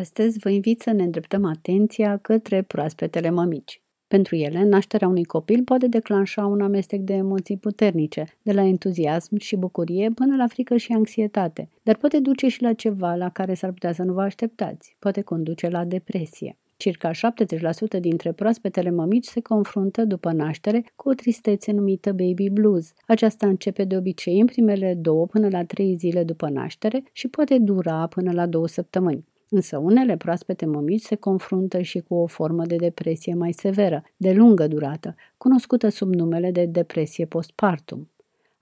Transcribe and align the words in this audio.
Astăzi 0.00 0.38
vă 0.38 0.48
invit 0.48 0.80
să 0.80 0.92
ne 0.92 1.02
îndreptăm 1.02 1.44
atenția 1.44 2.16
către 2.16 2.62
proaspetele 2.62 3.30
mămici. 3.30 3.82
Pentru 4.08 4.36
ele, 4.36 4.64
nașterea 4.64 5.08
unui 5.08 5.24
copil 5.24 5.62
poate 5.62 5.86
declanșa 5.86 6.46
un 6.46 6.60
amestec 6.60 7.00
de 7.00 7.12
emoții 7.12 7.56
puternice, 7.56 8.24
de 8.42 8.52
la 8.52 8.62
entuziasm 8.62 9.36
și 9.36 9.56
bucurie 9.56 10.10
până 10.14 10.36
la 10.36 10.46
frică 10.46 10.76
și 10.76 10.92
anxietate, 10.92 11.68
dar 11.82 11.96
poate 11.96 12.18
duce 12.18 12.48
și 12.48 12.62
la 12.62 12.72
ceva 12.72 13.14
la 13.14 13.28
care 13.28 13.54
s-ar 13.54 13.70
putea 13.70 13.92
să 13.92 14.02
nu 14.02 14.12
vă 14.12 14.20
așteptați, 14.20 14.96
poate 14.98 15.20
conduce 15.20 15.68
la 15.68 15.84
depresie. 15.84 16.56
Circa 16.76 17.10
70% 17.10 18.00
dintre 18.00 18.32
proaspetele 18.32 18.90
mămici 18.90 19.26
se 19.26 19.40
confruntă 19.40 20.04
după 20.04 20.32
naștere 20.32 20.84
cu 20.96 21.08
o 21.08 21.12
tristețe 21.12 21.72
numită 21.72 22.12
baby 22.12 22.50
blues. 22.50 22.92
Aceasta 23.06 23.46
începe 23.46 23.84
de 23.84 23.96
obicei 23.96 24.40
în 24.40 24.46
primele 24.46 24.94
două 24.94 25.26
până 25.26 25.48
la 25.48 25.64
trei 25.64 25.94
zile 25.94 26.24
după 26.24 26.48
naștere 26.48 27.02
și 27.12 27.28
poate 27.28 27.58
dura 27.58 28.06
până 28.06 28.32
la 28.32 28.46
două 28.46 28.66
săptămâni. 28.66 29.24
Însă 29.50 29.78
unele 29.78 30.16
proaspete 30.16 30.66
mămici 30.66 31.02
se 31.02 31.14
confruntă 31.14 31.80
și 31.80 32.00
cu 32.00 32.14
o 32.14 32.26
formă 32.26 32.66
de 32.66 32.76
depresie 32.76 33.34
mai 33.34 33.52
severă, 33.52 34.02
de 34.16 34.32
lungă 34.32 34.66
durată, 34.66 35.14
cunoscută 35.36 35.88
sub 35.88 36.14
numele 36.14 36.50
de 36.50 36.66
depresie 36.66 37.24
postpartum. 37.24 38.10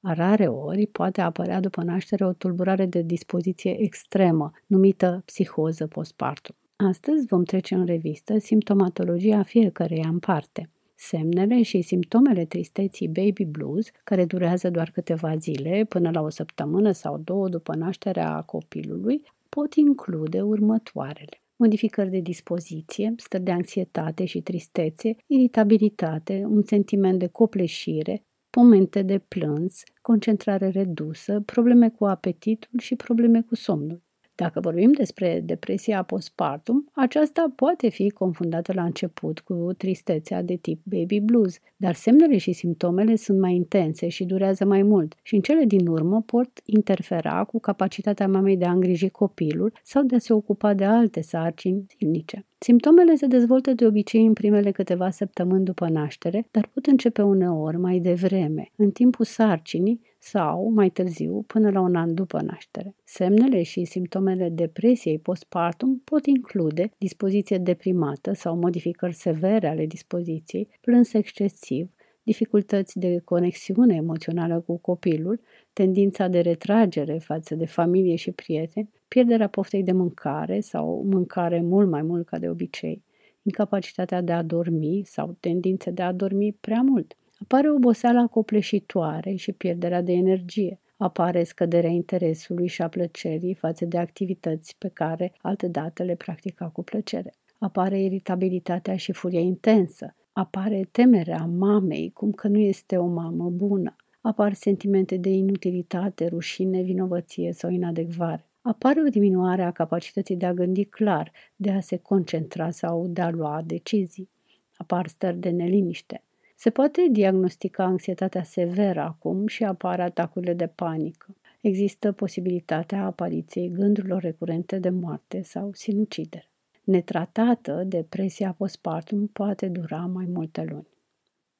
A 0.00 0.12
rare 0.12 0.46
ori 0.46 0.86
poate 0.86 1.20
apărea 1.20 1.60
după 1.60 1.82
naștere 1.82 2.24
o 2.26 2.32
tulburare 2.32 2.86
de 2.86 3.02
dispoziție 3.02 3.82
extremă, 3.82 4.50
numită 4.66 5.22
psihoză 5.24 5.86
postpartum. 5.86 6.54
Astăzi 6.76 7.26
vom 7.26 7.44
trece 7.44 7.74
în 7.74 7.86
revistă 7.86 8.38
simptomatologia 8.38 9.42
fiecăreia 9.42 10.08
în 10.08 10.18
parte. 10.18 10.70
Semnele 10.94 11.62
și 11.62 11.80
simptomele 11.80 12.44
tristeții 12.44 13.08
baby 13.08 13.44
blues, 13.44 13.86
care 14.04 14.24
durează 14.24 14.70
doar 14.70 14.90
câteva 14.90 15.36
zile, 15.36 15.84
până 15.88 16.10
la 16.12 16.20
o 16.20 16.28
săptămână 16.28 16.90
sau 16.90 17.18
două 17.18 17.48
după 17.48 17.74
nașterea 17.74 18.40
copilului, 18.40 19.22
pot 19.56 19.74
include 19.74 20.42
următoarele 20.42 21.38
modificări 21.56 22.10
de 22.10 22.20
dispoziție, 22.20 23.14
stări 23.16 23.42
de 23.42 23.50
anxietate 23.50 24.24
și 24.24 24.40
tristețe, 24.40 25.16
iritabilitate, 25.26 26.44
un 26.46 26.62
sentiment 26.62 27.18
de 27.18 27.26
copleșire, 27.26 28.22
momente 28.56 29.02
de 29.02 29.18
plâns, 29.18 29.82
concentrare 30.02 30.68
redusă, 30.68 31.40
probleme 31.40 31.90
cu 31.90 32.04
apetitul 32.04 32.78
și 32.78 32.96
probleme 32.96 33.42
cu 33.42 33.54
somnul. 33.54 34.02
Dacă 34.34 34.60
vorbim 34.60 34.92
despre 34.92 35.40
depresia 35.44 36.02
postpartum, 36.02 36.88
aceasta 36.92 37.52
poate 37.56 37.88
fi 37.88 38.10
confundată 38.10 38.72
la 38.72 38.84
început 38.84 39.40
cu 39.40 39.68
tristețea 39.76 40.42
de 40.42 40.56
tip 40.56 40.80
baby 40.84 41.20
blues, 41.20 41.58
dar 41.76 41.94
semnele 41.94 42.36
și 42.38 42.52
simptomele 42.52 43.16
sunt 43.16 43.40
mai 43.40 43.54
intense 43.54 44.08
și 44.08 44.24
durează 44.24 44.64
mai 44.64 44.82
mult 44.82 45.14
și 45.22 45.34
în 45.34 45.40
cele 45.40 45.64
din 45.64 45.86
urmă 45.86 46.22
pot 46.22 46.50
interfera 46.64 47.44
cu 47.44 47.60
capacitatea 47.60 48.28
mamei 48.28 48.56
de 48.56 48.64
a 48.64 48.72
îngriji 48.72 49.08
copilul 49.08 49.72
sau 49.82 50.02
de 50.02 50.14
a 50.14 50.18
se 50.18 50.32
ocupa 50.32 50.74
de 50.74 50.84
alte 50.84 51.20
sarcini 51.20 51.86
zilnice. 51.98 52.46
Simptomele 52.64 53.14
se 53.14 53.26
dezvoltă 53.26 53.72
de 53.72 53.86
obicei 53.86 54.26
în 54.26 54.32
primele 54.32 54.70
câteva 54.70 55.10
săptămâni 55.10 55.64
după 55.64 55.88
naștere, 55.88 56.48
dar 56.50 56.70
pot 56.74 56.86
începe 56.86 57.22
uneori 57.22 57.76
mai 57.76 57.98
devreme, 57.98 58.70
în 58.76 58.90
timpul 58.90 59.24
sarcinii 59.24 60.00
sau, 60.18 60.70
mai 60.74 60.90
târziu, 60.90 61.44
până 61.46 61.70
la 61.70 61.80
un 61.80 61.94
an 61.94 62.14
după 62.14 62.40
naștere. 62.40 62.94
Semnele 63.04 63.62
și 63.62 63.84
simptomele 63.84 64.48
depresiei 64.48 65.18
postpartum 65.18 66.00
pot 66.04 66.26
include 66.26 66.90
dispoziție 66.98 67.58
deprimată 67.58 68.32
sau 68.32 68.56
modificări 68.56 69.14
severe 69.14 69.68
ale 69.68 69.86
dispoziției, 69.86 70.68
plâns 70.80 71.12
excesiv, 71.12 71.90
dificultăți 72.24 72.98
de 72.98 73.20
conexiune 73.24 73.94
emoțională 73.94 74.60
cu 74.60 74.76
copilul, 74.76 75.40
tendința 75.72 76.28
de 76.28 76.40
retragere 76.40 77.18
față 77.18 77.54
de 77.54 77.66
familie 77.66 78.14
și 78.16 78.30
prieteni, 78.30 78.90
pierderea 79.08 79.48
poftei 79.48 79.82
de 79.82 79.92
mâncare 79.92 80.60
sau 80.60 81.04
mâncare 81.10 81.60
mult 81.60 81.88
mai 81.88 82.02
mult 82.02 82.26
ca 82.26 82.38
de 82.38 82.48
obicei, 82.48 83.02
incapacitatea 83.42 84.20
de 84.20 84.32
a 84.32 84.42
dormi 84.42 85.02
sau 85.04 85.36
tendințe 85.40 85.90
de 85.90 86.02
a 86.02 86.12
dormi 86.12 86.56
prea 86.60 86.82
mult. 86.82 87.16
Apare 87.38 87.70
oboseala 87.70 88.26
copleșitoare 88.26 89.34
și 89.34 89.52
pierderea 89.52 90.02
de 90.02 90.12
energie. 90.12 90.80
Apare 90.96 91.44
scăderea 91.44 91.90
interesului 91.90 92.66
și 92.66 92.82
a 92.82 92.88
plăcerii 92.88 93.54
față 93.54 93.84
de 93.84 93.98
activități 93.98 94.76
pe 94.78 94.88
care 94.88 95.32
altădată 95.42 96.02
le 96.02 96.14
practica 96.14 96.68
cu 96.68 96.82
plăcere. 96.82 97.34
Apare 97.58 98.02
iritabilitatea 98.02 98.96
și 98.96 99.12
furia 99.12 99.40
intensă. 99.40 100.14
Apare 100.34 100.88
temerea 100.90 101.44
mamei, 101.44 102.10
cum 102.10 102.32
că 102.32 102.48
nu 102.48 102.58
este 102.58 102.96
o 102.96 103.06
mamă 103.06 103.50
bună. 103.50 103.96
Apar 104.20 104.52
sentimente 104.52 105.16
de 105.16 105.30
inutilitate, 105.30 106.26
rușine, 106.26 106.82
vinovăție 106.82 107.52
sau 107.52 107.70
inadecvare 107.70 108.48
apare 108.66 109.00
o 109.00 109.08
diminuare 109.08 109.62
a 109.62 109.70
capacității 109.70 110.36
de 110.36 110.46
a 110.46 110.52
gândi 110.52 110.84
clar, 110.84 111.32
de 111.56 111.70
a 111.70 111.80
se 111.80 111.96
concentra 111.96 112.70
sau 112.70 113.06
de 113.06 113.20
a 113.20 113.30
lua 113.30 113.62
decizii. 113.66 114.28
Apar 114.76 115.06
stări 115.06 115.36
de 115.36 115.50
neliniște. 115.50 116.22
Se 116.56 116.70
poate 116.70 117.06
diagnostica 117.10 117.84
anxietatea 117.84 118.42
severă 118.42 119.00
acum 119.00 119.46
și 119.46 119.64
apar 119.64 120.00
atacurile 120.00 120.54
de 120.54 120.66
panică. 120.66 121.36
Există 121.60 122.12
posibilitatea 122.12 123.04
apariției 123.04 123.70
gândurilor 123.70 124.22
recurente 124.22 124.78
de 124.78 124.90
moarte 124.90 125.42
sau 125.42 125.70
sinucidere. 125.72 126.48
Netratată, 126.84 127.84
depresia 127.86 128.52
postpartum 128.52 129.26
poate 129.26 129.68
dura 129.68 130.06
mai 130.06 130.26
multe 130.26 130.64
luni. 130.70 130.88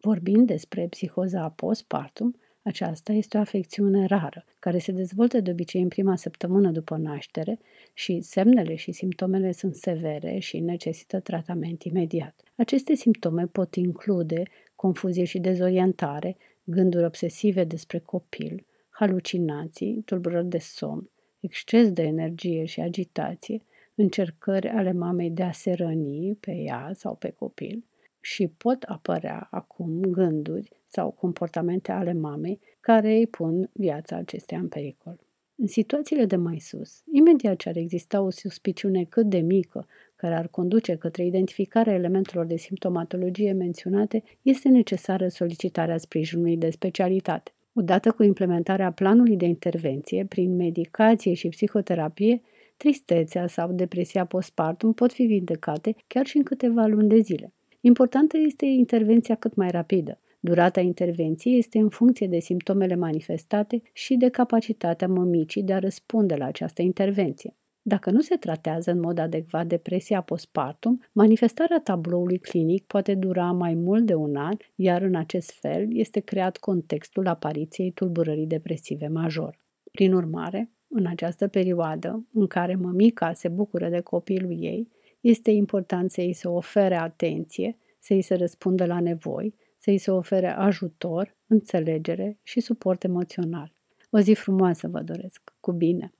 Vorbind 0.00 0.46
despre 0.46 0.86
psihoza 0.86 1.48
postpartum, 1.48 2.36
aceasta 2.62 3.12
este 3.12 3.36
o 3.36 3.40
afecțiune 3.40 4.06
rară, 4.06 4.44
care 4.58 4.78
se 4.78 4.92
dezvoltă 4.92 5.40
de 5.40 5.50
obicei 5.50 5.82
în 5.82 5.88
prima 5.88 6.16
săptămână 6.16 6.70
după 6.70 6.96
naștere 6.96 7.58
și 7.94 8.20
semnele 8.20 8.74
și 8.74 8.92
simptomele 8.92 9.52
sunt 9.52 9.74
severe 9.74 10.38
și 10.38 10.60
necesită 10.60 11.20
tratament 11.20 11.82
imediat. 11.82 12.42
Aceste 12.56 12.94
simptome 12.94 13.46
pot 13.46 13.74
include 13.74 14.42
confuzie 14.76 15.24
și 15.24 15.38
dezorientare, 15.38 16.36
gânduri 16.64 17.04
obsesive 17.04 17.64
despre 17.64 17.98
copil, 17.98 18.66
halucinații, 18.88 20.02
tulburări 20.04 20.48
de 20.48 20.58
somn, 20.58 21.10
exces 21.40 21.92
de 21.92 22.02
energie 22.02 22.64
și 22.64 22.80
agitație, 22.80 23.62
încercări 23.94 24.68
ale 24.68 24.92
mamei 24.92 25.30
de 25.30 25.42
a 25.42 25.52
se 25.52 25.72
răni 25.72 26.36
pe 26.40 26.52
ea 26.52 26.90
sau 26.94 27.14
pe 27.14 27.30
copil 27.30 27.84
și 28.20 28.48
pot 28.48 28.82
apărea 28.82 29.48
acum 29.50 30.00
gânduri 30.00 30.68
sau 30.86 31.10
comportamente 31.10 31.92
ale 31.92 32.12
mamei 32.12 32.60
care 32.80 33.14
îi 33.16 33.26
pun 33.26 33.70
viața 33.72 34.16
acesteia 34.16 34.60
în 34.60 34.68
pericol. 34.68 35.18
În 35.56 35.66
situațiile 35.66 36.24
de 36.24 36.36
mai 36.36 36.58
sus, 36.58 37.02
imediat 37.12 37.56
ce 37.56 37.68
ar 37.68 37.76
exista 37.76 38.20
o 38.20 38.30
suspiciune 38.30 39.04
cât 39.04 39.26
de 39.26 39.38
mică 39.38 39.86
care 40.16 40.34
ar 40.34 40.48
conduce 40.48 40.96
către 40.96 41.24
identificarea 41.24 41.94
elementelor 41.94 42.46
de 42.46 42.56
simptomatologie 42.56 43.52
menționate, 43.52 44.22
este 44.42 44.68
necesară 44.68 45.28
solicitarea 45.28 45.98
sprijinului 45.98 46.56
de 46.56 46.70
specialitate. 46.70 47.52
Odată 47.72 48.10
cu 48.10 48.22
implementarea 48.22 48.92
planului 48.92 49.36
de 49.36 49.46
intervenție, 49.46 50.24
prin 50.28 50.56
medicație 50.56 51.34
și 51.34 51.48
psihoterapie, 51.48 52.42
tristețea 52.82 53.46
sau 53.46 53.72
depresia 53.72 54.24
postpartum 54.24 54.92
pot 54.92 55.12
fi 55.12 55.22
vindecate 55.22 55.94
chiar 56.06 56.26
și 56.26 56.36
în 56.36 56.42
câteva 56.42 56.86
luni 56.86 57.08
de 57.08 57.18
zile. 57.18 57.52
Importantă 57.80 58.36
este 58.38 58.66
intervenția 58.66 59.34
cât 59.34 59.54
mai 59.54 59.70
rapidă. 59.70 60.20
Durata 60.40 60.80
intervenției 60.80 61.58
este 61.58 61.78
în 61.78 61.88
funcție 61.88 62.26
de 62.26 62.38
simptomele 62.38 62.94
manifestate 62.94 63.82
și 63.92 64.14
de 64.14 64.28
capacitatea 64.28 65.08
mămicii 65.08 65.62
de 65.62 65.72
a 65.72 65.78
răspunde 65.78 66.34
la 66.34 66.44
această 66.44 66.82
intervenție. 66.82 67.56
Dacă 67.82 68.10
nu 68.10 68.20
se 68.20 68.36
tratează 68.36 68.90
în 68.90 69.00
mod 69.00 69.18
adecvat 69.18 69.66
depresia 69.66 70.20
postpartum, 70.20 71.00
manifestarea 71.12 71.80
tabloului 71.80 72.38
clinic 72.38 72.84
poate 72.84 73.14
dura 73.14 73.52
mai 73.52 73.74
mult 73.74 74.06
de 74.06 74.14
un 74.14 74.36
an, 74.36 74.56
iar 74.74 75.02
în 75.02 75.14
acest 75.14 75.50
fel 75.50 75.96
este 75.96 76.20
creat 76.20 76.56
contextul 76.56 77.26
apariției 77.26 77.90
tulburării 77.90 78.46
depresive 78.46 79.08
major. 79.08 79.58
Prin 79.92 80.12
urmare, 80.12 80.70
în 80.94 81.06
această 81.06 81.48
perioadă 81.48 82.26
în 82.32 82.46
care 82.46 82.74
mămica 82.74 83.32
se 83.32 83.48
bucură 83.48 83.88
de 83.88 84.00
copilul 84.00 84.56
ei, 84.62 84.88
este 85.20 85.50
important 85.50 86.10
să 86.10 86.20
îi 86.20 86.32
se 86.32 86.48
ofere 86.48 86.94
atenție, 86.94 87.76
să 87.98 88.12
îi 88.12 88.22
se 88.22 88.34
răspundă 88.34 88.86
la 88.86 89.00
nevoi, 89.00 89.54
să 89.78 89.90
îi 89.90 89.98
se 89.98 90.10
ofere 90.10 90.48
ajutor, 90.48 91.36
înțelegere 91.46 92.38
și 92.42 92.60
suport 92.60 93.04
emoțional. 93.04 93.74
O 94.10 94.18
zi 94.18 94.34
frumoasă 94.34 94.88
vă 94.88 95.00
doresc. 95.00 95.54
Cu 95.60 95.72
bine! 95.72 96.12